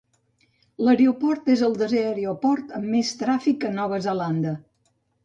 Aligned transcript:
L'aeroport 0.85 1.51
és 1.55 1.61
el 1.67 1.77
desè 1.81 2.01
aeroport 2.05 2.73
amb 2.79 2.89
més 2.95 3.13
tràfic 3.21 3.67
a 3.71 3.75
Nova 3.77 4.01
Zelanda. 4.07 4.55